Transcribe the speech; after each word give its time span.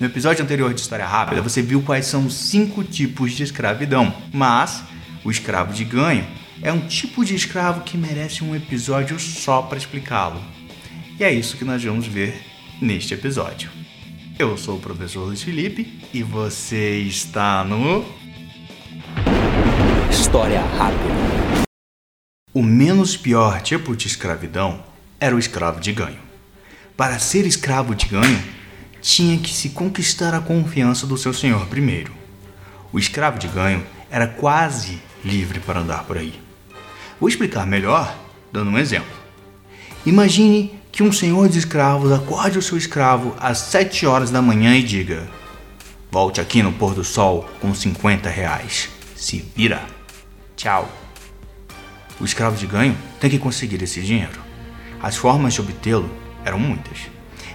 No 0.00 0.06
episódio 0.06 0.42
anterior 0.42 0.74
de 0.74 0.80
História 0.80 1.06
Rápida, 1.06 1.40
você 1.40 1.62
viu 1.62 1.80
quais 1.80 2.06
são 2.06 2.26
os 2.26 2.34
cinco 2.34 2.82
tipos 2.82 3.30
de 3.32 3.44
escravidão, 3.44 4.12
mas 4.32 4.82
o 5.24 5.30
escravo 5.30 5.72
de 5.72 5.84
ganho 5.84 6.26
é 6.60 6.72
um 6.72 6.80
tipo 6.80 7.24
de 7.24 7.36
escravo 7.36 7.82
que 7.82 7.96
merece 7.96 8.42
um 8.42 8.56
episódio 8.56 9.20
só 9.20 9.62
para 9.62 9.78
explicá-lo. 9.78 10.42
E 11.18 11.22
é 11.22 11.32
isso 11.32 11.56
que 11.56 11.64
nós 11.64 11.82
vamos 11.84 12.08
ver 12.08 12.42
neste 12.82 13.14
episódio. 13.14 13.70
Eu 14.36 14.56
sou 14.56 14.78
o 14.78 14.80
professor 14.80 15.26
Luiz 15.26 15.42
Felipe 15.42 16.00
e 16.12 16.24
você 16.24 16.98
está 16.98 17.62
no 17.62 18.04
História 20.10 20.60
Rápida. 20.60 21.14
O 22.52 22.64
menos 22.64 23.16
pior 23.16 23.60
tipo 23.62 23.94
de 23.94 24.08
escravidão 24.08 24.82
era 25.20 25.36
o 25.36 25.38
escravo 25.38 25.80
de 25.80 25.92
ganho. 25.92 26.18
Para 26.96 27.20
ser 27.20 27.46
escravo 27.46 27.94
de 27.94 28.06
ganho, 28.06 28.42
tinha 29.04 29.36
que 29.36 29.52
se 29.52 29.68
conquistar 29.68 30.32
a 30.32 30.40
confiança 30.40 31.06
do 31.06 31.18
seu 31.18 31.34
senhor 31.34 31.66
primeiro. 31.66 32.10
O 32.90 32.98
escravo 32.98 33.38
de 33.38 33.46
ganho 33.46 33.84
era 34.10 34.26
quase 34.26 34.98
livre 35.22 35.60
para 35.60 35.80
andar 35.80 36.04
por 36.04 36.16
aí. 36.16 36.40
Vou 37.20 37.28
explicar 37.28 37.66
melhor 37.66 38.16
dando 38.50 38.70
um 38.70 38.78
exemplo. 38.78 39.12
Imagine 40.06 40.80
que 40.90 41.02
um 41.02 41.12
senhor 41.12 41.50
de 41.50 41.58
escravos 41.58 42.10
acorde 42.12 42.58
o 42.58 42.62
seu 42.62 42.78
escravo 42.78 43.36
às 43.38 43.58
7 43.58 44.06
horas 44.06 44.30
da 44.30 44.40
manhã 44.40 44.74
e 44.74 44.82
diga: 44.82 45.28
Volte 46.10 46.40
aqui 46.40 46.62
no 46.62 46.72
pôr 46.72 46.94
do 46.94 47.04
sol 47.04 47.46
com 47.60 47.74
50 47.74 48.30
reais. 48.30 48.88
Se 49.14 49.44
vira. 49.54 49.84
Tchau. 50.56 50.90
O 52.18 52.24
escravo 52.24 52.56
de 52.56 52.66
ganho 52.66 52.96
tem 53.20 53.28
que 53.28 53.38
conseguir 53.38 53.82
esse 53.82 54.00
dinheiro. 54.00 54.40
As 55.02 55.14
formas 55.14 55.52
de 55.52 55.60
obtê-lo 55.60 56.10
eram 56.42 56.58
muitas. 56.58 57.00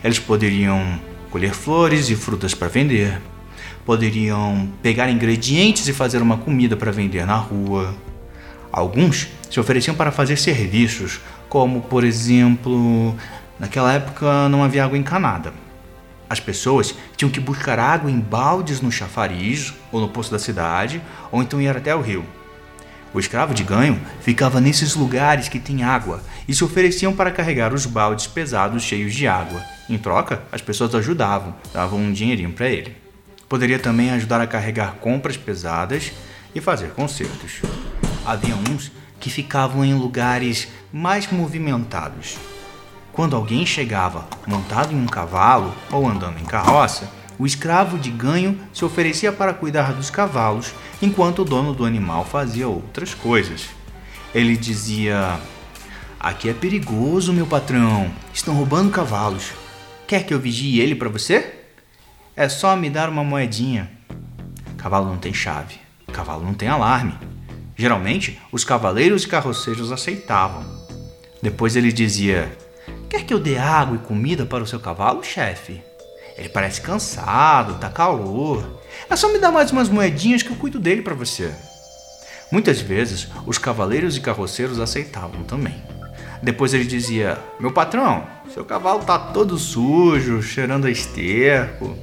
Eles 0.03 0.19
poderiam 0.19 1.08
colher 1.31 1.53
flores 1.53 2.09
e 2.09 2.15
frutas 2.15 2.53
para 2.53 2.67
vender, 2.67 3.21
poderiam 3.85 4.69
pegar 4.81 5.09
ingredientes 5.09 5.88
e 5.88 5.94
fazer 5.94 6.22
uma 6.22 6.38
comida 6.38 6.75
para 6.75 6.91
vender 6.91 7.25
na 7.25 7.35
rua. 7.35 7.94
Alguns 8.72 9.27
se 9.50 9.59
ofereciam 9.59 9.95
para 9.95 10.11
fazer 10.11 10.38
serviços, 10.38 11.19
como, 11.47 11.81
por 11.81 12.03
exemplo, 12.03 13.16
naquela 13.59 13.94
época 13.94 14.47
não 14.50 14.63
havia 14.63 14.83
água 14.83 14.97
encanada. 14.97 15.53
As 16.30 16.39
pessoas 16.39 16.94
tinham 17.17 17.31
que 17.31 17.39
buscar 17.39 17.80
água 17.80 18.11
em 18.11 18.19
baldes 18.19 18.81
no 18.81 18.91
chafariz 18.91 19.73
ou 19.91 20.00
no 20.00 20.09
poço 20.09 20.31
da 20.31 20.38
cidade, 20.38 21.02
ou 21.31 21.41
então 21.41 21.59
ir 21.59 21.75
até 21.75 21.95
o 21.95 22.02
rio. 22.02 22.23
O 23.13 23.19
escravo 23.19 23.53
de 23.53 23.63
ganho 23.63 23.99
ficava 24.21 24.61
nesses 24.61 24.95
lugares 24.95 25.47
que 25.47 25.59
tem 25.59 25.83
água 25.83 26.21
e 26.47 26.53
se 26.53 26.63
ofereciam 26.63 27.13
para 27.13 27.31
carregar 27.31 27.73
os 27.73 27.85
baldes 27.85 28.27
pesados 28.27 28.83
cheios 28.83 29.16
de 29.16 29.27
água. 29.27 29.61
Em 29.89 29.97
troca, 29.97 30.43
as 30.51 30.61
pessoas 30.61 30.93
ajudavam, 30.93 31.55
davam 31.73 31.99
um 31.99 32.13
dinheirinho 32.13 32.51
para 32.51 32.69
ele. 32.69 32.95
Poderia 33.47 33.79
também 33.79 34.11
ajudar 34.11 34.39
a 34.39 34.47
carregar 34.47 34.95
compras 35.01 35.35
pesadas 35.35 36.11
e 36.53 36.61
fazer 36.61 36.91
concertos. 36.91 37.61
Havia 38.23 38.55
uns 38.55 38.91
que 39.19 39.31
ficavam 39.31 39.83
em 39.83 39.95
lugares 39.95 40.67
mais 40.94 41.31
movimentados. 41.31 42.38
Quando 43.11 43.35
alguém 43.35 43.66
chegava 43.66 44.27
montado 44.45 44.94
em 44.94 45.01
um 45.01 45.07
cavalo 45.07 45.73
ou 45.91 46.07
andando 46.07 46.39
em 46.39 46.45
carroça, 46.45 47.09
o 47.39 47.45
escravo 47.45 47.97
de 47.97 48.11
ganho 48.11 48.59
se 48.73 48.83
oferecia 48.83 49.31
para 49.31 49.53
cuidar 49.53 49.93
dos 49.93 50.09
cavalos, 50.09 50.73
enquanto 51.01 51.39
o 51.39 51.45
dono 51.45 51.73
do 51.73 51.85
animal 51.85 52.25
fazia 52.25 52.67
outras 52.67 53.13
coisas. 53.13 53.69
Ele 54.35 54.57
dizia: 54.57 55.39
Aqui 56.19 56.49
é 56.49 56.53
perigoso, 56.53 57.31
meu 57.31 57.47
patrão. 57.47 58.11
Estão 58.33 58.53
roubando 58.53 58.91
cavalos. 58.91 59.53
Quer 60.05 60.25
que 60.25 60.33
eu 60.33 60.39
vigie 60.39 60.81
ele 60.81 60.93
para 60.93 61.07
você? 61.07 61.55
É 62.35 62.49
só 62.49 62.75
me 62.75 62.89
dar 62.89 63.09
uma 63.09 63.23
moedinha. 63.23 63.89
Cavalo 64.77 65.07
não 65.07 65.17
tem 65.17 65.33
chave. 65.33 65.75
Cavalo 66.11 66.43
não 66.43 66.53
tem 66.53 66.67
alarme. 66.67 67.13
Geralmente, 67.75 68.37
os 68.51 68.65
cavaleiros 68.65 69.23
e 69.23 69.27
carroceiros 69.29 69.94
aceitavam. 69.94 70.66
Depois 71.41 71.78
ele 71.78 71.94
dizia: 71.94 72.51
Quer 73.09 73.23
que 73.23 73.33
eu 73.33 73.39
dê 73.39 73.57
água 73.57 73.95
e 73.95 74.05
comida 74.05 74.45
para 74.45 74.63
o 74.63 74.67
seu 74.67 74.79
cavalo, 74.79 75.23
chefe? 75.23 75.88
Ele 76.39 76.47
parece 76.47 76.79
cansado, 76.79 77.79
tá 77.79 77.89
calor. 77.89 78.79
É 79.09 79.16
só 79.17 79.27
me 79.27 79.39
dar 79.39 79.51
mais 79.51 79.72
umas 79.72 79.89
moedinhas 79.89 80.41
que 80.41 80.50
eu 80.50 80.55
cuido 80.55 80.79
dele 80.79 81.01
para 81.01 81.13
você. 81.13 81.53
Muitas 82.50 82.79
vezes, 82.79 83.27
os 83.45 83.57
cavaleiros 83.57 84.16
e 84.16 84.22
carroceiros 84.22 84.79
aceitavam 84.79 85.44
também. 85.44 85.75
Depois 86.41 86.73
ele 86.73 86.85
dizia: 86.85 87.38
Meu 87.59 87.73
patrão, 87.73 88.25
seu 88.53 88.63
cavalo 88.63 89.03
tá 89.03 89.19
todo 89.19 89.57
sujo, 89.57 90.41
cheirando 90.41 90.88
a 90.88 90.91
esterco. 90.91 91.94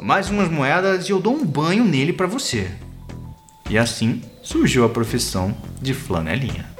Mais 0.00 0.30
umas 0.30 0.48
moedas 0.48 1.06
e 1.06 1.12
eu 1.12 1.20
dou 1.20 1.34
um 1.34 1.44
banho 1.44 1.84
nele 1.84 2.14
para 2.14 2.26
você. 2.26 2.70
E 3.68 3.76
assim 3.76 4.22
surgiu 4.42 4.82
a 4.86 4.88
profissão 4.88 5.54
de 5.78 5.92
flanelinha. 5.92 6.77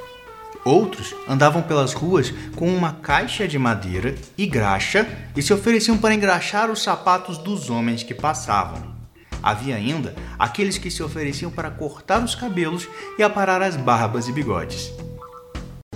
Outros 0.63 1.15
andavam 1.27 1.61
pelas 1.61 1.93
ruas 1.93 2.33
com 2.55 2.67
uma 2.67 2.93
caixa 2.93 3.47
de 3.47 3.57
madeira 3.57 4.15
e 4.37 4.45
graxa 4.45 5.07
e 5.35 5.41
se 5.41 5.53
ofereciam 5.53 5.97
para 5.97 6.13
engraxar 6.13 6.69
os 6.69 6.83
sapatos 6.83 7.37
dos 7.37 7.69
homens 7.69 8.03
que 8.03 8.13
passavam. 8.13 8.99
Havia 9.41 9.75
ainda 9.75 10.13
aqueles 10.37 10.77
que 10.77 10.91
se 10.91 11.01
ofereciam 11.01 11.49
para 11.49 11.71
cortar 11.71 12.23
os 12.23 12.35
cabelos 12.35 12.87
e 13.17 13.23
aparar 13.23 13.61
as 13.61 13.77
barbas 13.77 14.27
e 14.27 14.33
bigodes. 14.33 14.91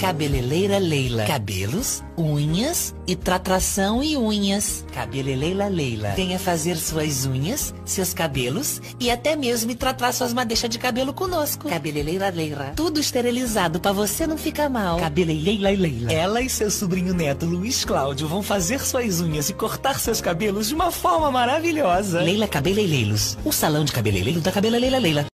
Cabeleleira 0.03 0.79
Leila. 0.79 1.23
Cabelos, 1.23 2.03
unhas 2.17 2.93
e 3.07 3.15
tratração 3.15 4.03
e 4.03 4.17
unhas. 4.17 4.85
Cabeleleira 4.93 5.69
Leila. 5.69 6.09
Venha 6.09 6.37
fazer 6.37 6.75
suas 6.75 7.25
unhas, 7.25 7.73
seus 7.85 8.13
cabelos 8.13 8.81
e 8.99 9.09
até 9.09 9.33
mesmo 9.37 9.73
tratar 9.75 10.11
suas 10.11 10.33
madeixas 10.33 10.69
de 10.69 10.77
cabelo 10.77 11.13
conosco. 11.13 11.69
Cabeleleira 11.69 12.27
Leila. 12.27 12.73
Tudo 12.75 12.99
esterilizado 12.99 13.79
para 13.79 13.93
você 13.93 14.27
não 14.27 14.37
ficar 14.37 14.69
mal. 14.69 14.99
Cabeleleira 14.99 15.69
Leila. 15.69 16.11
Ela 16.11 16.41
e 16.41 16.49
seu 16.49 16.69
sobrinho 16.69 17.13
neto 17.13 17.45
Luiz 17.45 17.85
Cláudio 17.85 18.27
vão 18.27 18.43
fazer 18.43 18.81
suas 18.81 19.21
unhas 19.21 19.49
e 19.49 19.53
cortar 19.53 20.01
seus 20.01 20.19
cabelos 20.19 20.67
de 20.67 20.75
uma 20.75 20.91
forma 20.91 21.31
maravilhosa. 21.31 22.19
Leila 22.19 22.49
Cabeleireiros. 22.49 23.37
O 23.45 23.53
salão 23.53 23.85
de 23.85 23.93
cabeleireiro 23.93 24.41
da 24.41 24.51
Cabeleleira 24.51 24.99
Leila. 24.99 25.32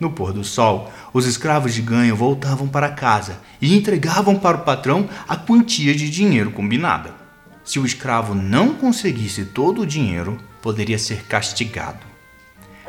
No 0.00 0.10
pôr 0.10 0.32
do 0.32 0.42
sol, 0.42 0.90
os 1.12 1.26
escravos 1.26 1.74
de 1.74 1.82
ganho 1.82 2.16
voltavam 2.16 2.66
para 2.66 2.88
casa 2.88 3.38
e 3.60 3.76
entregavam 3.76 4.38
para 4.38 4.56
o 4.56 4.62
patrão 4.62 5.06
a 5.28 5.36
quantia 5.36 5.94
de 5.94 6.08
dinheiro 6.08 6.50
combinada. 6.50 7.14
Se 7.62 7.78
o 7.78 7.84
escravo 7.84 8.34
não 8.34 8.74
conseguisse 8.74 9.44
todo 9.44 9.82
o 9.82 9.86
dinheiro, 9.86 10.38
poderia 10.62 10.98
ser 10.98 11.24
castigado. 11.26 11.98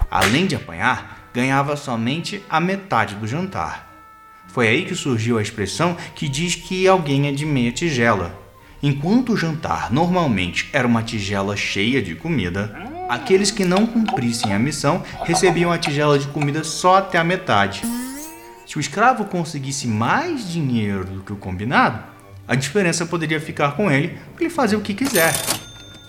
Além 0.09 0.47
de 0.47 0.55
apanhar, 0.55 1.29
ganhava 1.33 1.75
somente 1.75 2.41
a 2.49 2.61
metade 2.61 3.15
do 3.15 3.27
jantar. 3.27 3.91
Foi 4.47 4.67
aí 4.67 4.85
que 4.85 4.95
surgiu 4.95 5.37
a 5.37 5.41
expressão 5.41 5.95
que 6.15 6.27
diz 6.29 6.55
que 6.55 6.87
alguém 6.87 7.27
é 7.27 7.31
de 7.31 7.45
meia 7.45 7.71
tigela. 7.71 8.39
Enquanto 8.81 9.33
o 9.33 9.37
jantar 9.37 9.91
normalmente 9.91 10.69
era 10.73 10.87
uma 10.87 11.03
tigela 11.03 11.55
cheia 11.55 12.01
de 12.01 12.15
comida, 12.15 12.90
Aqueles 13.11 13.51
que 13.51 13.65
não 13.65 13.85
cumprissem 13.85 14.53
a 14.53 14.57
missão 14.57 15.03
recebiam 15.25 15.69
a 15.69 15.77
tigela 15.77 16.17
de 16.17 16.29
comida 16.29 16.63
só 16.63 16.95
até 16.95 17.17
a 17.17 17.25
metade. 17.25 17.81
Se 18.65 18.77
o 18.77 18.79
escravo 18.79 19.25
conseguisse 19.25 19.85
mais 19.85 20.49
dinheiro 20.49 21.03
do 21.03 21.21
que 21.21 21.33
o 21.33 21.35
combinado, 21.35 22.01
a 22.47 22.55
diferença 22.55 23.05
poderia 23.05 23.41
ficar 23.41 23.73
com 23.73 23.91
ele 23.91 24.17
para 24.33 24.45
ele 24.45 24.49
fazer 24.49 24.77
o 24.77 24.81
que 24.81 24.93
quiser. 24.93 25.33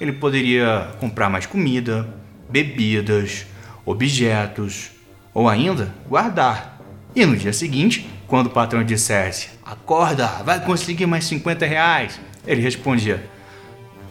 Ele 0.01 0.13
poderia 0.13 0.93
comprar 1.01 1.29
mais 1.29 1.45
comida, 1.45 2.09
bebidas, 2.49 3.47
objetos 3.85 4.93
ou 5.35 5.49
ainda 5.49 5.93
guardar. 6.09 6.79
E 7.17 7.27
no 7.27 7.37
dia 7.37 7.53
seguinte, 7.53 8.09
quando 8.29 8.47
o 8.47 8.51
patrão 8.51 8.85
dissesse: 8.85 9.49
Acorda, 9.67 10.29
vai 10.45 10.65
conseguir 10.65 11.07
mais 11.07 11.25
50 11.25 11.67
reais, 11.67 12.21
ele 12.47 12.61
respondia: 12.61 13.29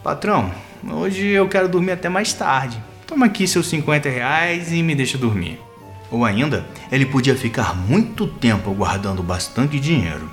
Patrão, 0.04 0.52
Hoje 0.90 1.28
eu 1.28 1.48
quero 1.48 1.68
dormir 1.68 1.92
até 1.92 2.08
mais 2.08 2.32
tarde. 2.32 2.82
Toma 3.06 3.26
aqui 3.26 3.46
seus 3.46 3.68
50 3.68 4.08
reais 4.08 4.72
e 4.72 4.82
me 4.82 4.96
deixa 4.96 5.16
dormir. 5.16 5.60
Ou 6.10 6.24
ainda, 6.24 6.66
ele 6.90 7.06
podia 7.06 7.36
ficar 7.36 7.76
muito 7.76 8.26
tempo 8.26 8.72
guardando 8.74 9.22
bastante 9.22 9.78
dinheiro. 9.78 10.28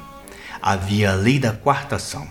Havia 0.60 1.12
a 1.12 1.16
lei 1.16 1.38
da 1.38 1.54
quartação. 1.54 2.28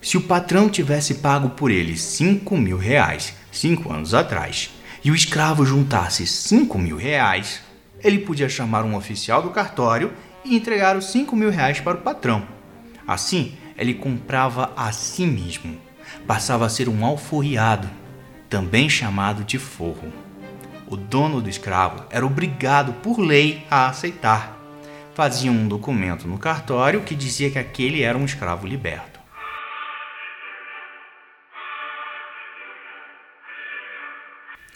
Se 0.00 0.16
o 0.16 0.22
patrão 0.22 0.68
tivesse 0.68 1.14
pago 1.14 1.50
por 1.50 1.70
ele 1.72 1.96
5 1.96 2.56
mil 2.56 2.78
reais 2.78 3.34
cinco 3.50 3.92
anos 3.92 4.14
atrás 4.14 4.70
e 5.04 5.10
o 5.10 5.14
escravo 5.14 5.66
juntasse 5.66 6.26
5 6.26 6.78
mil 6.78 6.96
reais, 6.96 7.60
ele 8.02 8.18
podia 8.18 8.48
chamar 8.48 8.84
um 8.84 8.94
oficial 8.94 9.42
do 9.42 9.50
cartório 9.50 10.12
e 10.44 10.54
entregar 10.54 10.96
os 10.96 11.06
5 11.10 11.34
mil 11.34 11.50
reais 11.50 11.80
para 11.80 11.98
o 11.98 12.00
patrão. 12.00 12.46
Assim, 13.06 13.54
ele 13.76 13.94
comprava 13.94 14.72
a 14.76 14.92
si 14.92 15.26
mesmo 15.26 15.89
passava 16.26 16.66
a 16.66 16.68
ser 16.68 16.88
um 16.88 17.04
alforriado, 17.04 17.88
também 18.48 18.88
chamado 18.88 19.44
de 19.44 19.58
forro. 19.58 20.12
O 20.86 20.96
dono 20.96 21.40
do 21.40 21.48
escravo 21.48 22.04
era 22.10 22.26
obrigado 22.26 22.92
por 22.94 23.18
lei 23.18 23.64
a 23.70 23.88
aceitar. 23.88 24.58
Fazia 25.14 25.50
um 25.50 25.68
documento 25.68 26.26
no 26.26 26.38
cartório 26.38 27.02
que 27.02 27.14
dizia 27.14 27.50
que 27.50 27.58
aquele 27.58 28.02
era 28.02 28.18
um 28.18 28.24
escravo 28.24 28.66
liberto. 28.66 29.20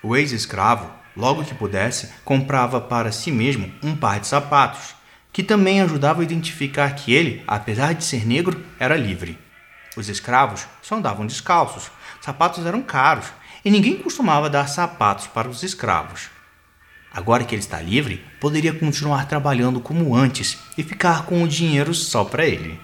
O 0.03 0.15
ex-escravo, 0.15 0.91
logo 1.17 1.45
que 1.45 1.55
pudesse, 1.55 2.13
comprava 2.25 2.81
para 2.81 3.11
si 3.11 3.33
mesmo 3.33 3.73
um 3.83 3.97
par 3.97 4.21
de 4.21 4.27
sapatos, 4.27 4.95
que 5.33 5.43
também 5.43 5.81
ajudava 5.81 6.21
a 6.21 6.25
identificar 6.25 6.95
que 6.95 7.13
ele, 7.13 7.43
apesar 7.47 7.95
de 7.95 8.05
ser 8.05 8.27
negro, 8.27 8.63
era 8.79 8.97
livre. 8.97 9.39
Os 9.97 10.09
escravos 10.09 10.67
só 10.83 10.97
andavam 10.97 11.27
descalços, 11.27 11.91
sapatos 12.21 12.67
eram 12.67 12.83
caros 12.83 13.27
e 13.65 13.71
ninguém 13.71 13.97
costumava 13.97 14.51
dar 14.51 14.69
sapatos 14.69 15.27
para 15.27 15.49
os 15.49 15.63
escravos. 15.63 16.31
Agora 17.13 17.45
que 17.45 17.55
ele 17.55 17.63
está 17.63 17.81
livre, 17.81 18.25
poderia 18.41 18.73
continuar 18.73 19.27
trabalhando 19.27 19.81
como 19.81 20.15
antes 20.15 20.59
e 20.77 20.83
ficar 20.83 21.27
com 21.27 21.43
o 21.43 21.49
dinheiro 21.49 21.95
só 21.95 22.25
para 22.25 22.45
ele. 22.45 22.81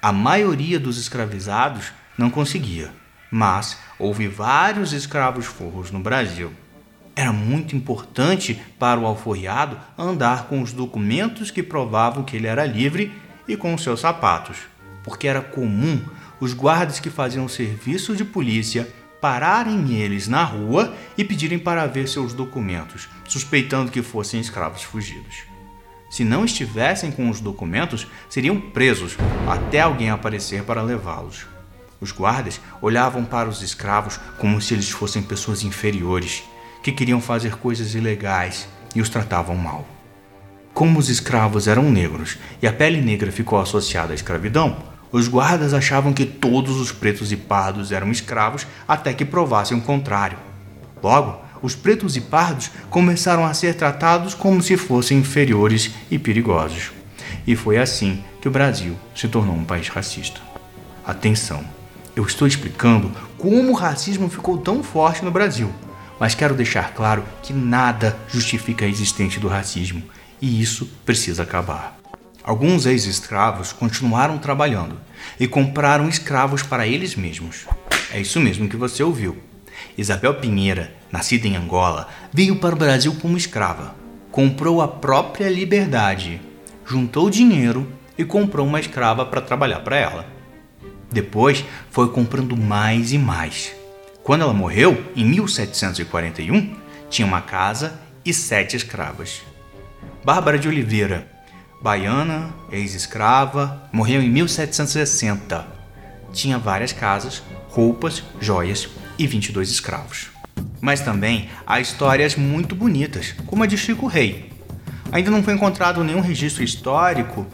A 0.00 0.12
maioria 0.12 0.78
dos 0.78 0.98
escravizados 0.98 1.92
não 2.18 2.28
conseguia 2.28 2.92
mas 3.32 3.78
houve 3.98 4.28
vários 4.28 4.92
escravos 4.92 5.46
forros 5.46 5.90
no 5.90 6.00
Brasil. 6.00 6.52
Era 7.16 7.32
muito 7.32 7.74
importante 7.74 8.60
para 8.78 9.00
o 9.00 9.06
alforriado 9.06 9.78
andar 9.96 10.44
com 10.44 10.60
os 10.60 10.74
documentos 10.74 11.50
que 11.50 11.62
provavam 11.62 12.24
que 12.24 12.36
ele 12.36 12.46
era 12.46 12.66
livre 12.66 13.10
e 13.48 13.56
com 13.56 13.72
os 13.72 13.82
seus 13.82 14.00
sapatos, 14.00 14.58
porque 15.02 15.26
era 15.26 15.40
comum 15.40 16.02
os 16.42 16.54
guardas 16.54 16.98
que 16.98 17.08
faziam 17.08 17.46
serviço 17.46 18.16
de 18.16 18.24
polícia 18.24 18.92
pararem 19.20 19.94
eles 19.94 20.26
na 20.26 20.42
rua 20.42 20.92
e 21.16 21.22
pedirem 21.22 21.56
para 21.56 21.86
ver 21.86 22.08
seus 22.08 22.34
documentos, 22.34 23.08
suspeitando 23.28 23.92
que 23.92 24.02
fossem 24.02 24.40
escravos 24.40 24.82
fugidos. 24.82 25.44
Se 26.10 26.24
não 26.24 26.44
estivessem 26.44 27.12
com 27.12 27.30
os 27.30 27.40
documentos, 27.40 28.08
seriam 28.28 28.60
presos 28.60 29.16
até 29.48 29.82
alguém 29.82 30.10
aparecer 30.10 30.64
para 30.64 30.82
levá-los. 30.82 31.46
Os 32.00 32.10
guardas 32.10 32.60
olhavam 32.80 33.24
para 33.24 33.48
os 33.48 33.62
escravos 33.62 34.18
como 34.36 34.60
se 34.60 34.74
eles 34.74 34.90
fossem 34.90 35.22
pessoas 35.22 35.62
inferiores, 35.62 36.42
que 36.82 36.90
queriam 36.90 37.20
fazer 37.20 37.56
coisas 37.56 37.94
ilegais 37.94 38.66
e 38.96 39.00
os 39.00 39.08
tratavam 39.08 39.54
mal. 39.54 39.86
Como 40.74 40.98
os 40.98 41.08
escravos 41.08 41.68
eram 41.68 41.88
negros 41.88 42.36
e 42.60 42.66
a 42.66 42.72
pele 42.72 43.00
negra 43.00 43.30
ficou 43.30 43.60
associada 43.60 44.10
à 44.10 44.16
escravidão, 44.16 44.90
os 45.12 45.28
guardas 45.28 45.74
achavam 45.74 46.12
que 46.12 46.24
todos 46.24 46.80
os 46.80 46.90
pretos 46.90 47.30
e 47.30 47.36
pardos 47.36 47.92
eram 47.92 48.10
escravos 48.10 48.66
até 48.88 49.12
que 49.12 49.24
provassem 49.24 49.76
o 49.76 49.82
contrário. 49.82 50.38
Logo, 51.02 51.38
os 51.62 51.74
pretos 51.74 52.16
e 52.16 52.20
pardos 52.20 52.70
começaram 52.88 53.44
a 53.44 53.54
ser 53.54 53.74
tratados 53.74 54.34
como 54.34 54.62
se 54.62 54.76
fossem 54.76 55.18
inferiores 55.18 55.90
e 56.10 56.18
perigosos. 56.18 56.90
E 57.46 57.54
foi 57.54 57.78
assim 57.78 58.24
que 58.40 58.48
o 58.48 58.50
Brasil 58.50 58.96
se 59.14 59.28
tornou 59.28 59.54
um 59.54 59.64
país 59.64 59.88
racista. 59.88 60.40
Atenção! 61.06 61.62
Eu 62.14 62.24
estou 62.24 62.46
explicando 62.46 63.10
como 63.38 63.70
o 63.70 63.74
racismo 63.74 64.28
ficou 64.28 64.58
tão 64.58 64.82
forte 64.82 65.24
no 65.24 65.30
Brasil, 65.30 65.72
mas 66.18 66.34
quero 66.34 66.54
deixar 66.54 66.92
claro 66.94 67.24
que 67.42 67.52
nada 67.52 68.16
justifica 68.28 68.84
a 68.84 68.88
existência 68.88 69.40
do 69.40 69.48
racismo 69.48 70.02
e 70.40 70.60
isso 70.60 70.86
precisa 71.04 71.42
acabar. 71.42 72.01
Alguns 72.44 72.86
ex-escravos 72.86 73.72
continuaram 73.72 74.36
trabalhando 74.36 74.98
e 75.38 75.46
compraram 75.46 76.08
escravos 76.08 76.62
para 76.62 76.86
eles 76.86 77.14
mesmos. 77.14 77.66
É 78.12 78.20
isso 78.20 78.40
mesmo 78.40 78.68
que 78.68 78.76
você 78.76 79.02
ouviu. 79.02 79.36
Isabel 79.96 80.34
Pinheira, 80.34 80.92
nascida 81.10 81.46
em 81.46 81.56
Angola, 81.56 82.08
veio 82.32 82.56
para 82.56 82.74
o 82.74 82.78
Brasil 82.78 83.16
como 83.22 83.36
escrava. 83.36 83.94
Comprou 84.30 84.80
a 84.80 84.88
própria 84.88 85.48
liberdade, 85.48 86.40
juntou 86.84 87.30
dinheiro 87.30 87.90
e 88.18 88.24
comprou 88.24 88.66
uma 88.66 88.80
escrava 88.80 89.24
para 89.24 89.40
trabalhar 89.40 89.80
para 89.80 89.96
ela. 89.96 90.26
Depois 91.12 91.64
foi 91.90 92.10
comprando 92.10 92.56
mais 92.56 93.12
e 93.12 93.18
mais. 93.18 93.72
Quando 94.24 94.42
ela 94.42 94.54
morreu, 94.54 95.04
em 95.14 95.24
1741, 95.24 96.74
tinha 97.08 97.26
uma 97.26 97.40
casa 97.40 98.00
e 98.24 98.32
sete 98.32 98.76
escravas. 98.76 99.42
Bárbara 100.24 100.58
de 100.58 100.68
Oliveira, 100.68 101.28
baiana, 101.82 102.54
ex-escrava, 102.70 103.82
morreu 103.92 104.22
em 104.22 104.30
1760. 104.30 105.66
Tinha 106.32 106.56
várias 106.56 106.92
casas, 106.92 107.42
roupas, 107.68 108.22
joias 108.40 108.88
e 109.18 109.26
22 109.26 109.68
escravos. 109.68 110.28
Mas 110.80 111.00
também 111.00 111.48
há 111.66 111.80
histórias 111.80 112.36
muito 112.36 112.76
bonitas, 112.76 113.34
como 113.46 113.64
a 113.64 113.66
de 113.66 113.76
Chico 113.76 114.06
Rei. 114.06 114.52
Ainda 115.10 115.30
não 115.30 115.42
foi 115.42 115.54
encontrado 115.54 116.04
nenhum 116.04 116.20
registro 116.20 116.62
histórico 116.62 117.46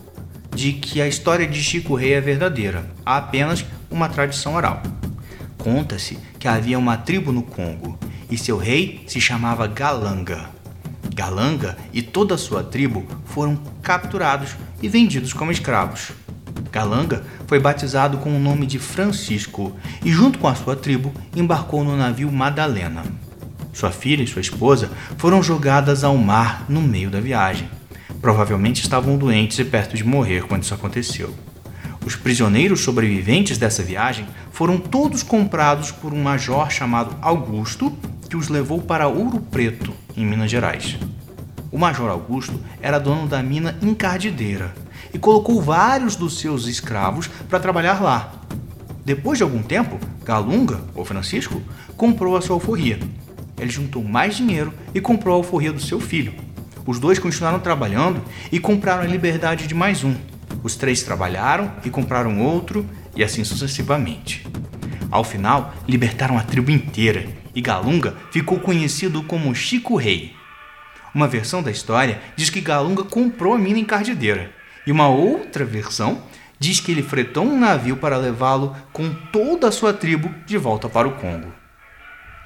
de 0.55 0.75
que 0.75 1.01
a 1.01 1.09
história 1.09 1.47
de 1.47 1.63
Chico 1.63 1.95
Rei 1.95 2.13
é 2.13 2.21
verdadeira, 2.21 2.91
há 3.05 3.17
apenas 3.17 3.65
uma 3.91 4.09
tradição 4.09 4.55
oral. 4.55 4.83
Conta-se 5.57 6.19
que 6.39 6.47
havia 6.47 6.79
uma 6.79 6.97
tribo 6.97 7.33
no 7.33 7.43
Congo 7.43 7.99
e 8.31 8.37
seu 8.37 8.57
rei 8.57 9.05
se 9.07 9.21
chamava 9.21 9.67
Galanga. 9.67 10.58
Galanga 11.19 11.77
e 11.93 12.01
toda 12.01 12.37
a 12.37 12.39
sua 12.39 12.63
tribo 12.63 13.05
foram 13.25 13.59
capturados 13.83 14.55
e 14.81 14.89
vendidos 14.89 15.33
como 15.33 15.51
escravos. 15.51 16.13
Galanga 16.71 17.25
foi 17.49 17.59
batizado 17.59 18.19
com 18.19 18.37
o 18.37 18.39
nome 18.39 18.67
de 18.67 18.79
Francisco 18.79 19.77
e, 20.05 20.13
junto 20.13 20.39
com 20.39 20.47
a 20.47 20.55
sua 20.55 20.77
tribo, 20.77 21.13
embarcou 21.35 21.83
no 21.83 21.97
navio 21.97 22.31
Madalena. 22.31 23.03
Sua 23.73 23.91
filha 23.91 24.23
e 24.23 24.29
sua 24.29 24.41
esposa 24.41 24.93
foram 25.17 25.43
jogadas 25.43 26.05
ao 26.05 26.17
mar 26.17 26.65
no 26.69 26.81
meio 26.81 27.11
da 27.11 27.19
viagem. 27.19 27.69
Provavelmente 28.23 28.81
estavam 28.81 29.19
doentes 29.19 29.59
e 29.59 29.65
perto 29.65 29.97
de 29.97 30.05
morrer 30.05 30.45
quando 30.45 30.63
isso 30.63 30.75
aconteceu. 30.75 31.35
Os 32.07 32.15
prisioneiros 32.15 32.83
sobreviventes 32.83 33.59
dessa 33.59 33.83
viagem 33.83 34.25
foram 34.53 34.79
todos 34.79 35.25
comprados 35.25 35.91
por 35.91 36.15
um 36.15 36.23
major 36.23 36.71
chamado 36.71 37.17
Augusto, 37.21 37.93
que 38.31 38.37
os 38.37 38.49
levou 38.49 38.81
para 38.81 39.09
Ouro 39.09 39.41
Preto, 39.41 39.93
em 40.23 40.27
Minas 40.27 40.51
Gerais. 40.51 40.99
O 41.71 41.79
major 41.79 42.11
Augusto 42.11 42.59
era 42.81 42.99
dono 42.99 43.27
da 43.27 43.43
mina 43.43 43.77
Encardideira 43.81 44.75
e 45.13 45.19
colocou 45.19 45.63
vários 45.63 46.17
dos 46.17 46.39
seus 46.39 46.67
escravos 46.67 47.29
para 47.49 47.61
trabalhar 47.61 48.03
lá. 48.03 48.33
Depois 49.05 49.39
de 49.39 49.45
algum 49.45 49.63
tempo, 49.63 49.99
Galunga, 50.25 50.81
ou 50.95 51.05
Francisco, 51.05 51.63
comprou 51.97 52.37
a 52.37 52.43
sua 52.43 52.57
alforria. 52.57 52.99
Ele 53.59 53.71
juntou 53.71 54.05
mais 54.05 54.37
dinheiro 54.37 54.73
e 54.95 55.01
comprou 55.01 55.35
a 55.35 55.39
alforria 55.39 55.73
do 55.73 55.81
seu 55.81 55.99
filho, 55.99 56.33
os 56.89 56.99
dois 56.99 57.19
continuaram 57.19 57.61
trabalhando 57.61 58.23
e 58.51 58.59
compraram 58.59 59.03
a 59.03 59.07
liberdade 59.07 59.67
de 59.67 59.75
mais 59.75 60.05
um. 60.05 60.15
Os 60.63 60.75
três 60.75 61.03
trabalharam 61.03 61.71
e 61.85 61.91
compraram 61.91 62.41
outro, 62.41 62.87
e 63.15 63.23
assim 63.23 63.45
sucessivamente. 63.45 64.47
Ao 65.11 65.23
final, 65.23 65.75
libertaram 65.87 66.39
a 66.39 66.43
tribo 66.43 66.71
inteira 66.71 67.27
e 67.55 67.61
Galunga 67.61 68.15
ficou 68.31 68.61
conhecido 68.61 69.23
como 69.23 69.55
Chico 69.55 69.97
Rei. 69.97 70.35
Uma 71.15 71.27
versão 71.27 71.63
da 71.63 71.71
história 71.71 72.21
diz 72.37 72.51
que 72.51 72.61
Galunga 72.61 73.05
comprou 73.05 73.55
a 73.55 73.59
mina 73.59 73.79
encardideira, 73.79 74.51
e 74.87 74.93
uma 74.93 75.09
outra 75.09 75.65
versão 75.65 76.23
diz 76.59 76.81
que 76.81 76.93
ele 76.93 77.03
fretou 77.03 77.45
um 77.45 77.59
navio 77.59 77.97
para 77.97 78.17
levá-lo 78.17 78.77
com 78.93 79.13
toda 79.33 79.69
a 79.69 79.73
sua 79.73 79.93
tribo 79.93 80.33
de 80.47 80.57
volta 80.57 80.89
para 80.89 81.09
o 81.09 81.13
Congo. 81.13 81.53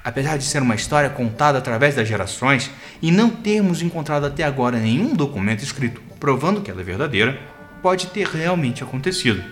Apesar 0.03 0.37
de 0.37 0.43
ser 0.43 0.61
uma 0.61 0.75
história 0.75 1.09
contada 1.09 1.57
através 1.57 1.95
das 1.95 2.07
gerações 2.07 2.69
e 3.01 3.11
não 3.11 3.29
termos 3.29 3.81
encontrado 3.81 4.25
até 4.25 4.43
agora 4.43 4.77
nenhum 4.77 5.15
documento 5.15 5.63
escrito 5.63 6.01
provando 6.19 6.61
que 6.61 6.69
ela 6.69 6.81
é 6.81 6.83
verdadeira, 6.83 7.39
pode 7.81 8.07
ter 8.07 8.27
realmente 8.27 8.83
acontecido. 8.83 9.43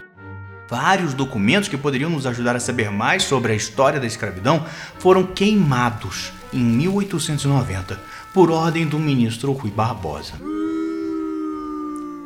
Vários 0.71 1.13
documentos 1.13 1.67
que 1.67 1.75
poderiam 1.75 2.09
nos 2.09 2.25
ajudar 2.25 2.55
a 2.55 2.59
saber 2.61 2.89
mais 2.89 3.23
sobre 3.23 3.51
a 3.51 3.55
história 3.55 3.99
da 3.99 4.07
escravidão 4.07 4.65
foram 4.99 5.21
queimados 5.21 6.31
em 6.53 6.63
1890 6.63 7.99
por 8.33 8.49
ordem 8.49 8.87
do 8.87 8.97
ministro 8.97 9.51
Rui 9.51 9.69
Barbosa. 9.69 10.35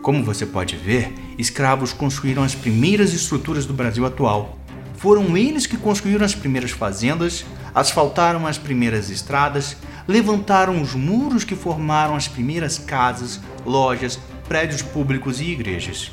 Como 0.03 0.23
você 0.23 0.45
pode 0.45 0.75
ver, 0.75 1.11
escravos 1.39 1.91
construíram 1.91 2.43
as 2.43 2.53
primeiras 2.53 3.13
estruturas 3.13 3.65
do 3.65 3.73
Brasil 3.73 4.05
atual. 4.05 4.59
Foram 4.95 5.35
eles 5.35 5.65
que 5.65 5.75
construíram 5.75 6.23
as 6.23 6.35
primeiras 6.35 6.69
fazendas, 6.69 7.43
asfaltaram 7.73 8.45
as 8.45 8.59
primeiras 8.59 9.09
estradas, 9.09 9.75
levantaram 10.07 10.83
os 10.83 10.93
muros 10.93 11.43
que 11.43 11.55
formaram 11.55 12.15
as 12.15 12.27
primeiras 12.27 12.77
casas, 12.77 13.39
lojas, 13.65 14.19
prédios 14.47 14.83
públicos 14.83 15.41
e 15.41 15.45
igrejas. 15.45 16.11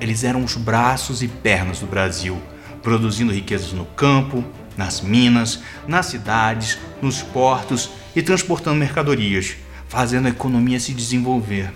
Eles 0.00 0.24
eram 0.24 0.44
os 0.44 0.56
braços 0.56 1.22
e 1.22 1.28
pernas 1.28 1.80
do 1.80 1.86
Brasil, 1.86 2.40
produzindo 2.82 3.32
riquezas 3.32 3.72
no 3.72 3.84
campo, 3.84 4.44
nas 4.76 5.00
minas, 5.00 5.60
nas 5.86 6.06
cidades, 6.06 6.78
nos 7.02 7.20
portos 7.20 7.90
e 8.14 8.22
transportando 8.22 8.76
mercadorias, 8.76 9.56
fazendo 9.88 10.26
a 10.26 10.30
economia 10.30 10.78
se 10.78 10.94
desenvolver. 10.94 11.72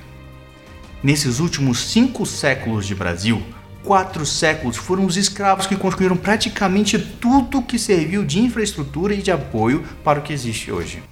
Nesses 1.03 1.41
últimos 1.41 1.81
cinco 1.81 2.25
séculos 2.25 2.87
de 2.87 2.95
Brasil, 2.95 3.43
quatro 3.83 4.25
séculos 4.25 4.77
foram 4.77 5.05
os 5.05 5.17
escravos 5.17 5.67
que 5.67 5.75
construíram 5.75 6.17
praticamente 6.17 6.97
tudo 6.97 7.61
que 7.61 7.79
serviu 7.79 8.25
de 8.25 8.39
infraestrutura 8.39 9.13
e 9.15 9.23
de 9.23 9.33
apoio 9.33 9.83
para 10.05 10.21
o 10.21 10.23
que 10.23 10.33
existe 10.33 10.71
hoje. 10.71 11.03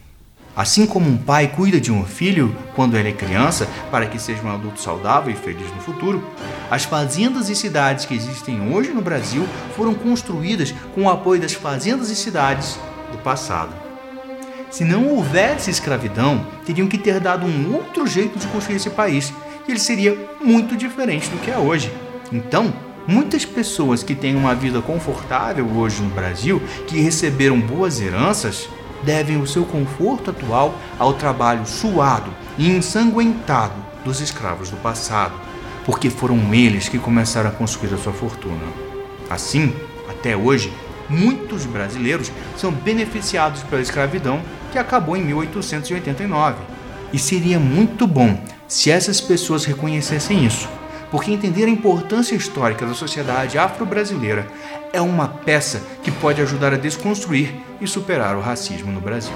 Assim 0.55 0.85
como 0.85 1.09
um 1.09 1.17
pai 1.17 1.49
cuida 1.49 1.81
de 1.81 1.93
um 1.93 2.05
filho 2.05 2.55
quando 2.75 2.97
ele 2.97 3.11
é 3.11 3.13
criança 3.13 3.69
para 3.91 4.07
que 4.07 4.19
seja 4.19 4.43
um 4.43 4.53
adulto 4.53 4.81
saudável 4.81 5.33
e 5.33 5.37
feliz 5.37 5.69
no 5.75 5.81
futuro, 5.81 6.23
as 6.71 6.85
fazendas 6.85 7.49
e 7.49 7.55
cidades 7.55 8.05
que 8.05 8.15
existem 8.15 8.73
hoje 8.73 8.91
no 8.91 9.01
Brasil 9.01 9.47
foram 9.77 9.95
construídas 9.95 10.75
com 10.95 11.03
o 11.03 11.11
apoio 11.11 11.41
das 11.41 11.53
fazendas 11.53 12.11
e 12.11 12.17
cidades 12.17 12.79
do 13.13 13.19
passado. 13.19 13.73
Se 14.71 14.85
não 14.85 15.09
houvesse 15.09 15.71
escravidão, 15.71 16.47
teriam 16.65 16.87
que 16.87 16.99
ter 16.99 17.19
dado 17.19 17.47
um 17.47 17.75
outro 17.75 18.07
jeito 18.07 18.39
de 18.39 18.47
construir 18.49 18.77
esse 18.77 18.91
país, 18.91 19.33
e 19.67 19.73
ele 19.73 19.81
seria 19.81 20.17
muito 20.41 20.77
diferente 20.77 21.29
do 21.29 21.39
que 21.39 21.51
é 21.51 21.59
hoje. 21.59 21.93
Então, 22.33 22.73
muitas 23.07 23.45
pessoas 23.45 24.05
que 24.05 24.15
têm 24.15 24.37
uma 24.37 24.55
vida 24.55 24.81
confortável 24.81 25.67
hoje 25.67 26.01
no 26.01 26.11
Brasil, 26.11 26.63
que 26.87 27.01
receberam 27.01 27.61
boas 27.61 28.01
heranças, 28.01 28.69
devem 29.03 29.41
o 29.41 29.47
seu 29.47 29.65
conforto 29.65 30.31
atual 30.31 30.75
ao 30.99 31.15
trabalho 31.15 31.67
suado 31.67 32.31
e 32.59 32.71
ensanguentado 32.71 33.75
dos 34.05 34.21
escravos 34.21 34.71
do 34.71 34.77
passado, 34.77 35.35
porque 35.85 36.11
foram 36.11 36.53
eles 36.55 36.89
que 36.89 36.99
começaram 36.99 37.51
a 37.51 37.53
construir 37.53 37.95
a 37.95 37.99
sua 37.99 38.13
fortuna. 38.13 38.65
Assim, 39.29 39.75
até 40.09 40.37
hoje, 40.37 40.73
muitos 41.09 41.67
brasileiros 41.67 42.31
são 42.57 42.71
beneficiados 42.73 43.63
pela 43.65 43.83
escravidão 43.83 44.41
que 44.73 44.79
acabou 44.79 45.17
em 45.17 45.25
1889. 45.25 46.57
E 47.13 47.19
seria 47.19 47.59
muito 47.59 48.07
bom 48.07 48.41
se 48.69 48.91
essas 48.91 49.21
pessoas 49.21 49.65
reconhecessem 49.65 50.47
isso, 50.47 50.69
porque 51.11 51.31
entender 51.31 51.65
a 51.65 51.71
importância 51.71 52.35
histórica 52.35 52.87
da 52.87 52.95
sociedade 52.95 53.59
afro-brasileira 53.59 54.47
é 54.93 55.01
uma 55.01 55.29
peça 55.29 55.83
que 56.03 56.11
pode 56.11 56.41
ajudar 56.41 56.73
a 56.73 56.77
desconstruir 56.77 57.55
e 57.81 57.87
superar 57.87 58.37
o 58.37 58.41
racismo 58.41 58.93
no 58.93 59.01
Brasil. 59.01 59.35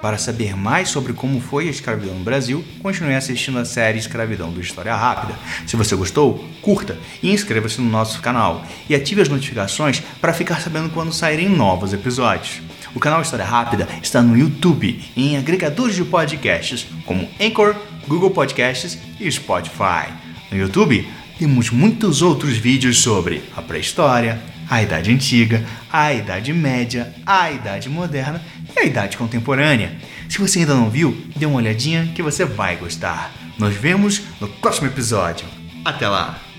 Para 0.00 0.16
saber 0.16 0.56
mais 0.56 0.88
sobre 0.88 1.12
como 1.12 1.40
foi 1.40 1.68
a 1.68 1.70
escravidão 1.70 2.14
no 2.14 2.24
Brasil, 2.24 2.64
continue 2.82 3.14
assistindo 3.14 3.58
a 3.58 3.66
série 3.66 3.98
Escravidão 3.98 4.50
do 4.50 4.60
História 4.60 4.94
Rápida. 4.94 5.38
Se 5.66 5.76
você 5.76 5.94
gostou, 5.94 6.42
curta 6.62 6.96
e 7.22 7.30
inscreva-se 7.30 7.82
no 7.82 7.90
nosso 7.90 8.22
canal 8.22 8.64
e 8.88 8.94
ative 8.94 9.20
as 9.20 9.28
notificações 9.28 10.00
para 10.18 10.32
ficar 10.32 10.60
sabendo 10.60 10.88
quando 10.88 11.12
saírem 11.12 11.50
novos 11.50 11.92
episódios. 11.92 12.62
O 12.94 12.98
canal 12.98 13.20
História 13.20 13.44
Rápida 13.44 13.86
está 14.02 14.22
no 14.22 14.36
YouTube 14.36 14.98
e 15.14 15.34
em 15.34 15.36
agregadores 15.36 15.94
de 15.94 16.04
podcasts 16.04 16.86
como 17.04 17.28
Anchor, 17.38 17.76
Google 18.08 18.30
Podcasts 18.30 18.98
e 19.20 19.30
Spotify. 19.30 20.29
No 20.50 20.58
YouTube 20.58 21.08
temos 21.38 21.70
muitos 21.70 22.20
outros 22.22 22.56
vídeos 22.56 23.00
sobre 23.00 23.42
a 23.56 23.62
pré-história, 23.62 24.40
a 24.68 24.82
Idade 24.82 25.10
Antiga, 25.10 25.64
a 25.90 26.12
Idade 26.12 26.52
Média, 26.52 27.14
a 27.24 27.50
Idade 27.50 27.88
Moderna 27.88 28.42
e 28.76 28.78
a 28.78 28.84
Idade 28.84 29.16
Contemporânea. 29.16 29.92
Se 30.28 30.38
você 30.38 30.60
ainda 30.60 30.74
não 30.74 30.90
viu, 30.90 31.16
dê 31.34 31.46
uma 31.46 31.56
olhadinha 31.56 32.10
que 32.14 32.22
você 32.22 32.44
vai 32.44 32.76
gostar. 32.76 33.32
Nos 33.58 33.74
vemos 33.74 34.22
no 34.40 34.48
próximo 34.48 34.86
episódio. 34.86 35.46
Até 35.84 36.08
lá! 36.08 36.49